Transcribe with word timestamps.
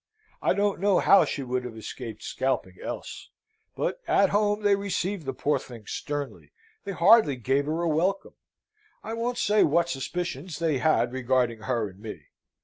I 0.41 0.55
don't 0.55 0.79
know 0.79 0.97
how 0.97 1.25
she 1.25 1.43
would 1.43 1.63
have 1.63 1.77
escaped 1.77 2.23
scalping 2.23 2.77
else. 2.83 3.29
But 3.75 4.01
at 4.07 4.29
home 4.31 4.63
they 4.63 4.75
received 4.75 5.27
the 5.27 5.31
poor 5.33 5.59
thing 5.59 5.85
sternly. 5.85 6.53
They 6.85 6.91
hardly 6.93 7.35
gave 7.35 7.67
her 7.67 7.83
a 7.83 7.87
welcome. 7.87 8.33
I 9.03 9.13
won't 9.13 9.37
say 9.37 9.63
what 9.63 9.89
suspicions 9.89 10.57
they 10.57 10.79
had 10.79 11.13
regarding 11.13 11.59
her 11.59 11.87
and 11.89 11.99
me. 11.99 12.23